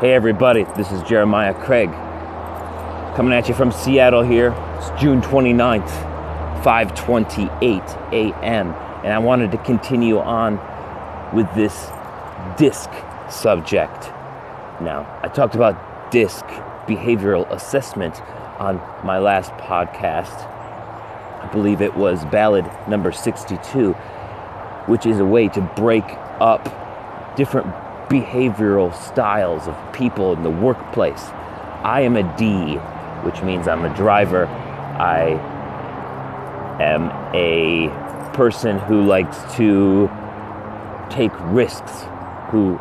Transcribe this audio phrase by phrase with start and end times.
[0.00, 1.90] Hey everybody, this is Jeremiah Craig
[3.14, 4.54] coming at you from Seattle here.
[4.78, 5.90] It's June 29th,
[6.62, 8.72] 5:28 a.m.
[9.04, 10.58] and I wanted to continue on
[11.34, 11.90] with this
[12.56, 12.88] DISC
[13.28, 14.04] subject.
[14.80, 16.46] Now, I talked about DISC
[16.86, 18.22] behavioral assessment
[18.58, 20.48] on my last podcast.
[21.42, 23.92] I believe it was ballad number 62,
[24.86, 26.06] which is a way to break
[26.40, 26.64] up
[27.36, 27.66] different
[28.10, 31.22] behavioral styles of people in the workplace.
[31.82, 32.74] I am a D,
[33.24, 34.46] which means I'm a driver.
[34.46, 35.30] I
[36.82, 37.88] am a
[38.34, 40.10] person who likes to
[41.08, 42.04] take risks,
[42.50, 42.78] who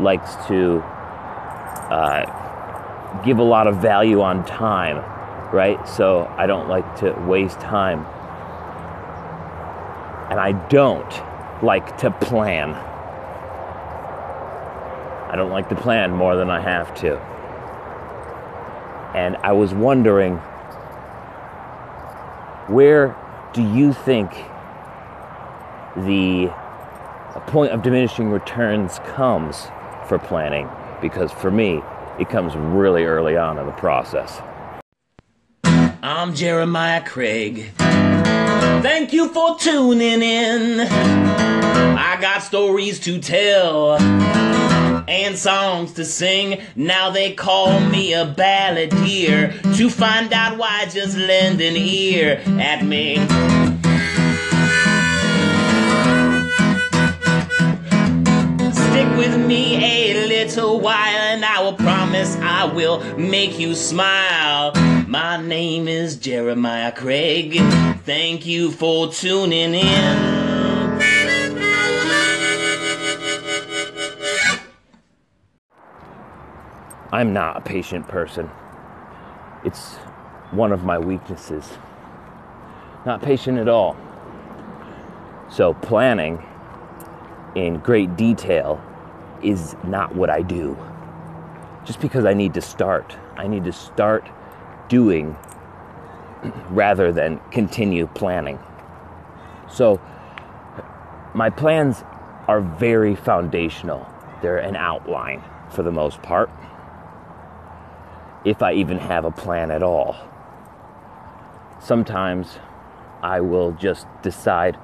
[0.00, 0.80] likes to
[1.90, 4.96] uh, give a lot of value on time,
[5.54, 5.86] right?
[5.88, 8.00] So I don't like to waste time.
[10.28, 12.74] And I don't like to plan.
[15.32, 17.18] I don't like to plan more than I have to.
[19.16, 20.36] And I was wondering
[22.68, 23.16] where
[23.54, 24.30] do you think
[25.96, 26.52] the
[27.46, 29.68] point of diminishing returns comes
[30.06, 30.68] for planning?
[31.00, 31.80] Because for me,
[32.18, 34.42] it comes really early on in the process.
[35.64, 37.70] I'm Jeremiah Craig.
[37.78, 40.80] Thank you for tuning in.
[40.80, 43.98] I got stories to tell
[45.08, 46.60] and songs to sing.
[46.76, 49.76] Now they call me a balladeer.
[49.76, 53.16] To find out why, just lend an ear at me.
[58.72, 64.72] Stick with me a little while, and I will promise I will make you smile.
[65.06, 67.58] My name is Jeremiah Craig.
[68.04, 70.41] Thank you for tuning in.
[77.12, 78.50] I'm not a patient person.
[79.64, 79.96] It's
[80.50, 81.76] one of my weaknesses.
[83.04, 83.98] Not patient at all.
[85.50, 86.42] So, planning
[87.54, 88.82] in great detail
[89.42, 90.78] is not what I do.
[91.84, 94.26] Just because I need to start, I need to start
[94.88, 95.36] doing
[96.70, 98.58] rather than continue planning.
[99.70, 100.00] So,
[101.34, 102.04] my plans
[102.48, 104.06] are very foundational,
[104.40, 106.50] they're an outline for the most part
[108.44, 110.16] if I even have a plan at all.
[111.80, 112.58] Sometimes
[113.22, 114.78] I will just decide,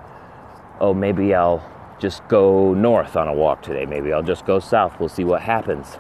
[0.81, 1.65] oh, maybe I'll
[1.99, 3.85] just go north on a walk today.
[3.85, 5.01] Maybe I'll just go south.
[5.01, 5.97] We'll see what happens.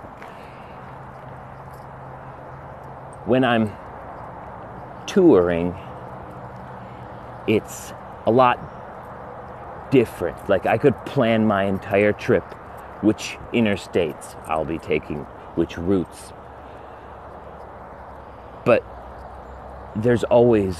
[3.26, 3.72] When I'm
[5.06, 5.76] touring,
[7.48, 7.92] it's
[8.26, 8.58] a lot
[9.90, 10.48] different.
[10.48, 12.44] Like I could plan my entire trip,
[13.02, 15.18] which interstates I'll be taking,
[15.56, 16.32] which routes
[18.68, 18.84] but
[19.96, 20.76] there's always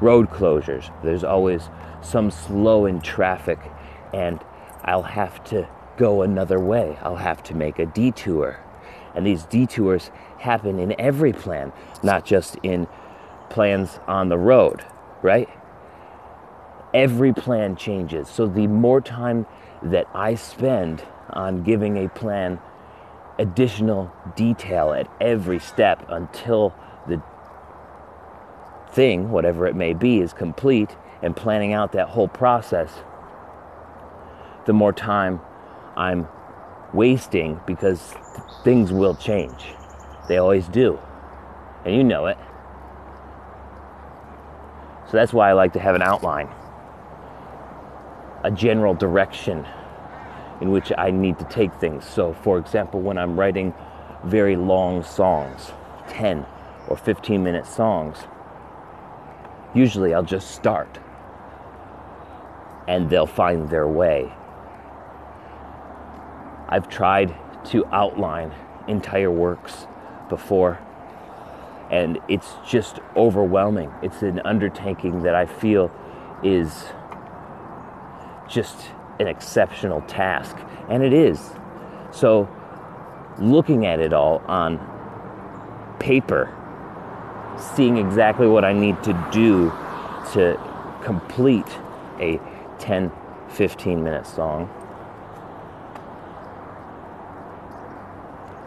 [0.00, 0.90] road closures.
[1.02, 1.68] There's always
[2.00, 3.58] some slow in traffic,
[4.14, 4.40] and
[4.82, 6.96] I'll have to go another way.
[7.02, 8.58] I'll have to make a detour.
[9.14, 11.70] And these detours happen in every plan,
[12.02, 12.86] not just in
[13.50, 14.86] plans on the road,
[15.20, 15.50] right?
[16.94, 18.26] Every plan changes.
[18.26, 19.44] So the more time
[19.82, 22.58] that I spend on giving a plan
[23.38, 26.74] additional detail at every step until
[27.06, 27.22] the
[28.92, 32.90] thing, whatever it may be, is complete and planning out that whole process,
[34.66, 35.40] the more time
[35.96, 36.28] I'm
[36.92, 38.14] wasting because
[38.64, 39.74] things will change.
[40.28, 40.98] They always do.
[41.84, 42.38] And you know it.
[45.06, 46.48] So that's why I like to have an outline,
[48.44, 49.66] a general direction
[50.60, 52.04] in which I need to take things.
[52.04, 53.74] So, for example, when I'm writing
[54.24, 55.72] very long songs,
[56.08, 56.44] 10
[56.88, 58.18] or 15 minute songs,
[59.74, 60.98] usually I'll just start
[62.88, 64.32] and they'll find their way.
[66.68, 67.34] I've tried
[67.66, 68.52] to outline
[68.88, 69.86] entire works
[70.28, 70.78] before,
[71.90, 73.92] and it's just overwhelming.
[74.02, 75.90] It's an undertaking that I feel
[76.42, 76.86] is
[78.48, 80.56] just an exceptional task,
[80.88, 81.50] and it is.
[82.12, 82.48] So,
[83.38, 84.78] looking at it all on
[85.98, 86.54] paper,
[87.74, 89.70] seeing exactly what I need to do
[90.32, 90.58] to
[91.02, 91.68] complete
[92.20, 92.40] a
[92.78, 93.10] 10,
[93.48, 94.70] 15 minute song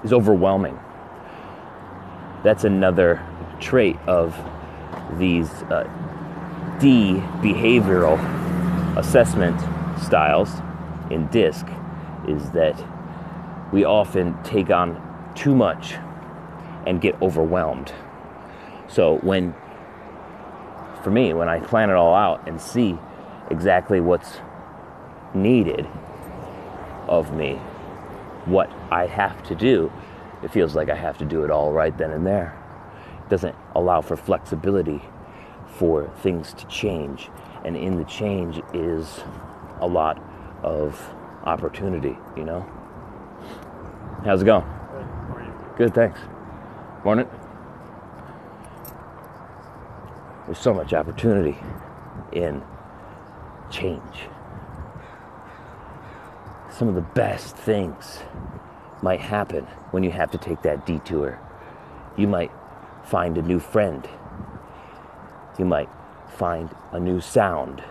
[0.04, 0.80] is overwhelming.
[2.44, 3.26] That's another
[3.60, 4.36] trait of
[5.18, 5.84] these uh,
[6.80, 8.18] D behavioral
[8.98, 9.60] assessment
[10.02, 10.50] styles
[11.10, 11.66] in disc
[12.28, 12.82] is that
[13.72, 15.02] we often take on
[15.36, 15.94] too much
[16.86, 17.94] and get overwhelmed.
[18.88, 19.54] So when
[21.04, 22.98] for me, when I plan it all out and see
[23.50, 24.38] exactly what's
[25.34, 25.88] needed
[27.08, 27.56] of me,
[28.46, 29.92] what I have to do,
[30.44, 32.58] it feels like I have to do it all right then and there.
[33.26, 35.02] It doesn't allow for flexibility
[35.68, 37.30] for things to change.
[37.64, 39.22] And in the change is
[39.82, 40.22] a lot
[40.64, 41.00] of
[41.44, 42.62] opportunity, you know?
[44.24, 44.66] How's it going?
[45.76, 45.94] Good.
[45.96, 46.20] Thanks.
[47.04, 47.28] Morning.
[50.46, 51.58] There's so much opportunity
[52.32, 52.62] in
[53.72, 54.28] change.
[56.70, 58.20] Some of the best things
[59.02, 61.40] might happen when you have to take that detour.
[62.16, 62.52] You might
[63.04, 64.08] find a new friend.
[65.58, 65.90] You might
[66.38, 67.84] find a new sound.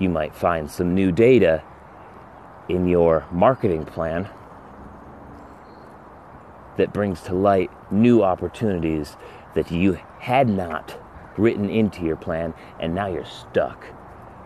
[0.00, 1.62] You might find some new data
[2.68, 4.28] in your marketing plan
[6.78, 9.16] that brings to light new opportunities
[9.54, 10.98] that you had not
[11.36, 13.84] written into your plan, and now you're stuck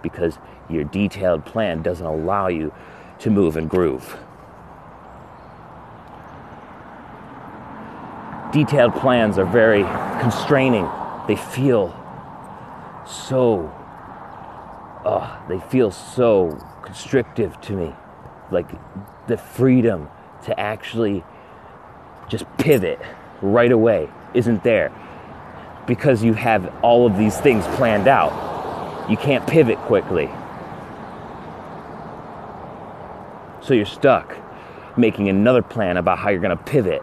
[0.02, 2.72] because your detailed plan doesn't allow you
[3.20, 4.18] to move and groove.
[8.52, 9.82] Detailed plans are very
[10.20, 10.88] constraining.
[11.26, 11.94] They feel
[13.06, 13.72] so,
[15.04, 17.94] uh, they feel so constrictive to me.
[18.50, 18.68] Like
[19.26, 20.08] the freedom
[20.44, 21.24] to actually
[22.28, 23.00] just pivot
[23.42, 24.92] right away isn't there
[25.86, 29.10] because you have all of these things planned out.
[29.10, 30.30] You can't pivot quickly.
[33.60, 34.36] So you're stuck
[34.96, 37.02] making another plan about how you're going to pivot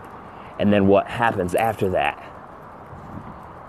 [0.59, 2.17] and then what happens after that.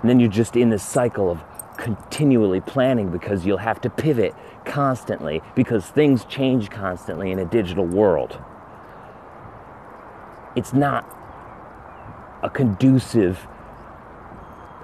[0.00, 1.42] And then you're just in this cycle of
[1.82, 4.32] continually planning because you'll have to pivot
[4.64, 8.40] constantly because things change constantly in a digital world.
[10.54, 11.04] It's not
[12.40, 13.48] a conducive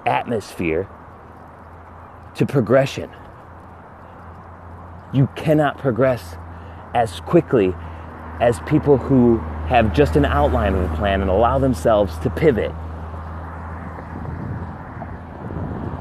[0.05, 0.89] atmosphere
[2.35, 3.09] to progression.
[5.13, 6.35] You cannot progress
[6.93, 7.73] as quickly
[8.41, 9.37] as people who
[9.69, 12.71] have just an outline of a plan and allow themselves to pivot.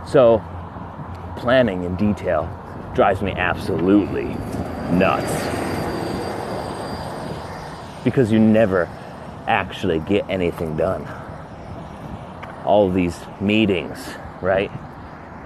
[0.04, 0.42] So,
[1.38, 2.49] planning in detail
[2.94, 4.25] drives me absolutely
[4.94, 5.32] nuts.
[8.05, 8.88] Because you never
[9.46, 11.06] actually get anything done
[12.69, 13.99] all these meetings,
[14.43, 14.70] right?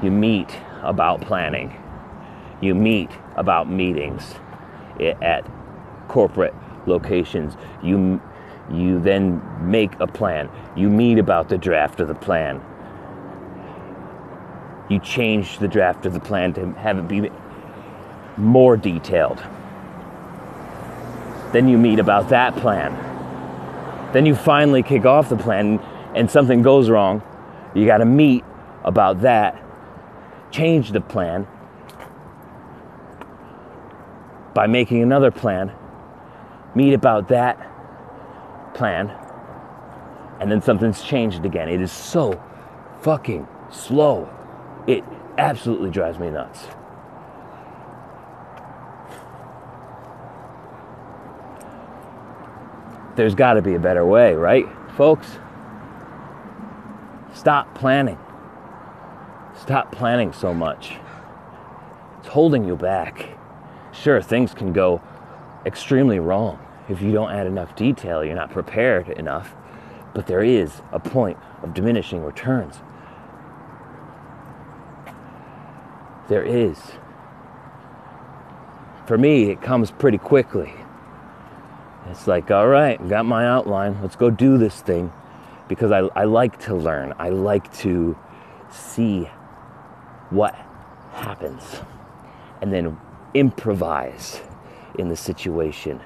[0.02, 1.72] You meet about planning.
[2.60, 4.34] You meet about meetings
[5.00, 5.48] at
[6.08, 6.54] corporate
[6.86, 7.56] locations.
[7.82, 8.20] You
[8.72, 10.48] you then make a plan.
[10.76, 12.60] You meet about the draft of the plan.
[14.92, 17.30] You change the draft of the plan to have it be
[18.36, 19.42] more detailed.
[21.52, 22.92] Then you meet about that plan.
[24.12, 25.78] Then you finally kick off the plan
[26.14, 27.22] and something goes wrong,
[27.74, 28.44] you got to meet
[28.84, 29.64] about that,
[30.50, 31.46] change the plan
[34.52, 35.72] by making another plan,
[36.74, 37.56] meet about that
[38.74, 39.08] plan,
[40.38, 41.70] and then something's changed again.
[41.70, 42.38] It is so
[43.00, 44.28] fucking slow.
[44.86, 45.04] It
[45.38, 46.66] absolutely drives me nuts.
[53.14, 54.66] There's got to be a better way, right,
[54.96, 55.38] folks?
[57.34, 58.18] Stop planning.
[59.60, 60.94] Stop planning so much.
[62.18, 63.28] It's holding you back.
[63.92, 65.02] Sure, things can go
[65.66, 69.54] extremely wrong if you don't add enough detail, you're not prepared enough,
[70.14, 72.80] but there is a point of diminishing returns.
[76.28, 76.78] There is.
[79.06, 80.72] For me, it comes pretty quickly.
[82.10, 85.12] It's like, all right, got my outline, let's go do this thing
[85.68, 87.14] because I, I like to learn.
[87.18, 88.16] I like to
[88.70, 89.28] see
[90.30, 90.54] what
[91.12, 91.62] happens
[92.60, 92.98] and then
[93.34, 94.40] improvise
[94.98, 96.00] in the situation.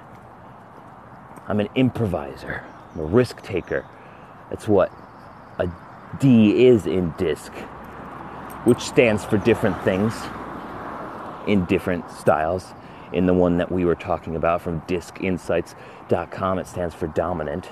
[1.48, 3.84] I'm an improviser, I'm a risk taker.
[4.50, 4.92] That's what
[5.58, 5.68] a
[6.20, 7.52] D is in DISC,
[8.66, 10.12] which stands for different things
[11.46, 12.74] in different styles.
[13.12, 17.70] In the one that we were talking about from discinsights.com, it stands for dominant.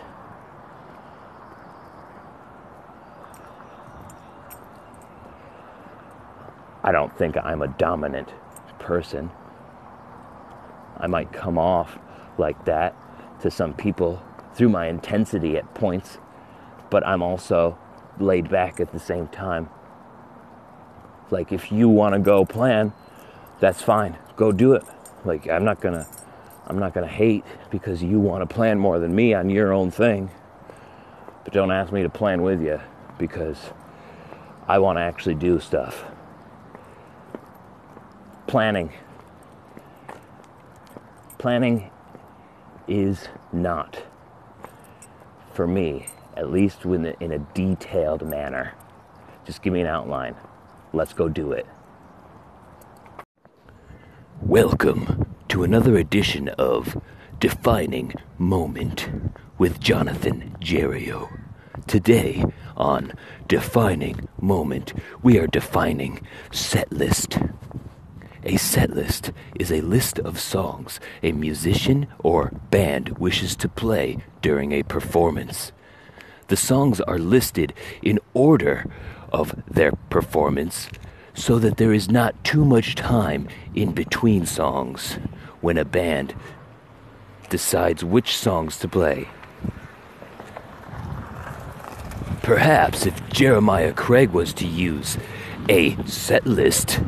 [6.85, 8.33] I don't think I'm a dominant
[8.79, 9.33] person.
[10.99, 11.99] I might come off
[12.39, 12.95] like that
[13.41, 14.23] to some people
[14.55, 16.19] through my intensity at points,
[16.89, 17.77] but I'm also
[18.21, 19.69] laid back at the same time.
[21.35, 22.93] Like, if you want to go plan,
[23.59, 24.17] that's fine.
[24.37, 24.85] Go do it.
[25.25, 26.07] Like, I'm not going to
[26.67, 29.73] I'm not going to hate because you want to plan more than me on your
[29.73, 30.31] own thing.
[31.43, 32.81] But don't ask me to plan with you
[33.19, 33.59] because
[34.69, 36.05] I want to actually do stuff.
[38.47, 38.93] Planning.
[41.37, 41.91] Planning
[42.87, 44.05] is not,
[45.53, 48.75] for me, at least in a, in a detailed manner.
[49.45, 50.37] Just give me an outline.
[50.95, 51.67] Let's go do it.
[54.41, 57.03] Welcome to another edition of
[57.41, 59.09] Defining Moment
[59.59, 61.37] with Jonathan Jerrio.
[61.89, 62.45] Today
[62.77, 63.13] on
[63.49, 67.39] Defining Moment, we are defining set list.
[68.45, 74.19] A set list is a list of songs a musician or band wishes to play
[74.43, 75.73] during a performance.
[76.49, 77.73] The songs are listed
[78.03, 78.87] in order
[79.33, 80.89] of their performance
[81.35, 85.15] so that there is not too much time in between songs
[85.61, 86.35] when a band
[87.49, 89.29] decides which songs to play.
[92.43, 95.17] Perhaps if Jeremiah Craig was to use
[95.69, 97.01] a set list,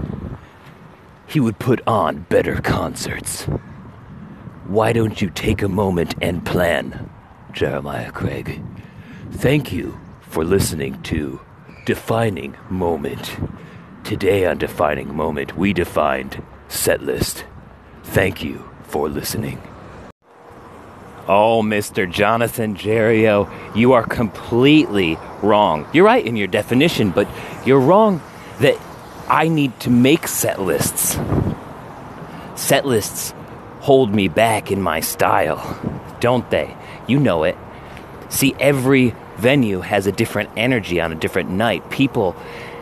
[1.26, 3.44] he would put on better concerts.
[4.66, 7.10] Why don't you take a moment and plan,
[7.52, 8.62] Jeremiah Craig?
[9.36, 11.38] Thank you for listening to
[11.84, 13.36] Defining Moment.
[14.02, 17.44] Today on Defining Moment, we defined set list.
[18.02, 19.60] Thank you for listening.
[21.28, 22.10] Oh, Mr.
[22.10, 25.86] Jonathan Jerrio, you are completely wrong.
[25.92, 27.28] You're right in your definition, but
[27.66, 28.22] you're wrong
[28.60, 28.78] that
[29.28, 31.18] I need to make set lists.
[32.54, 33.34] Set lists
[33.80, 35.78] hold me back in my style,
[36.20, 36.74] don't they?
[37.06, 37.58] You know it.
[38.30, 41.90] See, every venue has a different energy on a different night.
[41.90, 42.32] People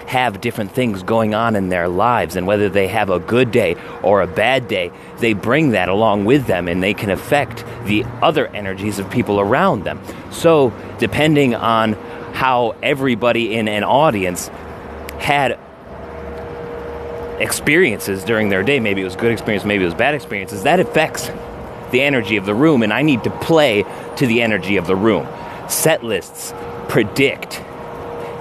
[0.06, 3.76] have different things going on in their lives, and whether they have a good day
[4.02, 8.04] or a bad day, they bring that along with them and they can affect the
[8.22, 10.00] other energies of people around them.
[10.30, 11.94] So, depending on
[12.34, 14.48] how everybody in an audience
[15.18, 15.58] had
[17.40, 20.80] experiences during their day, maybe it was good experience, maybe it was bad experiences, that
[20.80, 21.30] affects
[21.90, 23.84] the energy of the room, and I need to play
[24.16, 25.26] to the energy of the room.
[25.68, 26.52] Set lists
[26.88, 27.62] predict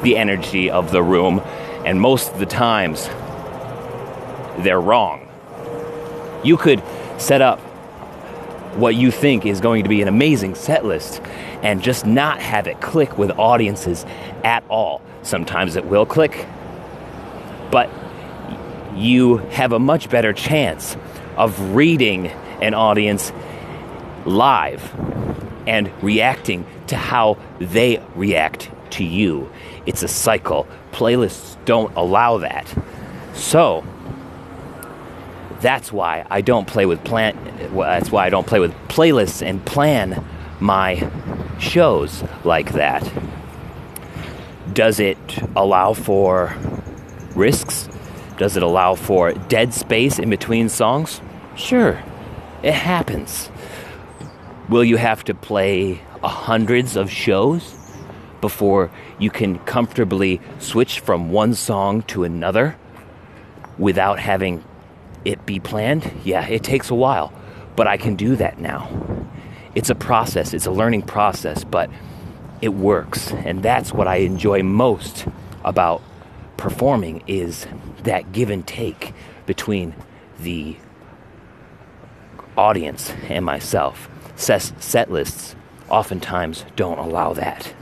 [0.03, 1.41] the energy of the room,
[1.85, 3.07] and most of the times
[4.59, 5.27] they're wrong.
[6.43, 6.83] You could
[7.17, 7.59] set up
[8.75, 11.21] what you think is going to be an amazing set list
[11.61, 14.05] and just not have it click with audiences
[14.43, 15.01] at all.
[15.21, 16.45] Sometimes it will click,
[17.71, 17.89] but
[18.95, 20.97] you have a much better chance
[21.37, 22.27] of reading
[22.61, 23.31] an audience
[24.25, 24.81] live
[25.67, 29.51] and reacting to how they react to you.
[29.85, 30.67] It's a cycle.
[30.91, 32.73] Playlists don't allow that.
[33.33, 33.83] So,
[35.61, 37.37] that's why I don't play with plan
[37.73, 40.23] that's why I don't play with playlists and plan
[40.59, 41.09] my
[41.57, 43.09] shows like that.
[44.73, 45.17] Does it
[45.55, 46.55] allow for
[47.35, 47.87] risks?
[48.37, 51.21] Does it allow for dead space in between songs?
[51.55, 52.01] Sure.
[52.61, 53.49] It happens.
[54.69, 57.75] Will you have to play hundreds of shows?
[58.43, 62.75] before you can comfortably switch from one song to another
[63.77, 64.61] without having
[65.23, 66.11] it be planned?
[66.25, 67.31] Yeah, it takes a while,
[67.77, 68.89] but I can do that now.
[69.75, 71.89] It's a process, it's a learning process, but
[72.61, 73.31] it works.
[73.31, 75.25] And that's what I enjoy most
[75.63, 76.03] about
[76.57, 77.65] performing is
[78.03, 79.13] that give and take
[79.45, 79.95] between
[80.41, 80.75] the
[82.57, 84.09] audience and myself.
[84.35, 85.55] Set lists
[85.89, 87.73] oftentimes don't allow that.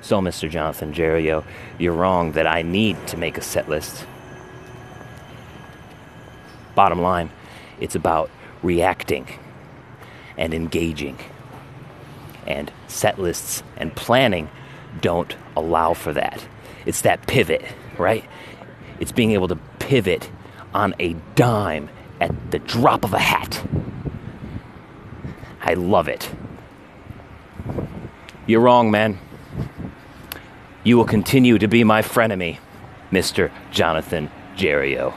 [0.00, 0.48] So, Mr.
[0.48, 1.44] Jonathan Jerrio,
[1.78, 4.06] you're wrong that I need to make a set list.
[6.74, 7.30] Bottom line,
[7.80, 8.30] it's about
[8.62, 9.26] reacting
[10.36, 11.18] and engaging.
[12.46, 14.48] And set lists and planning
[15.00, 16.46] don't allow for that.
[16.84, 17.64] It's that pivot,
[17.98, 18.24] right?
[19.00, 20.30] It's being able to pivot
[20.72, 21.90] on a dime
[22.20, 23.62] at the drop of a hat.
[25.66, 26.30] I love it.
[28.46, 29.18] You're wrong, man.
[30.84, 32.58] You will continue to be my frenemy,
[33.10, 33.50] Mr.
[33.72, 35.16] Jonathan Jerrio.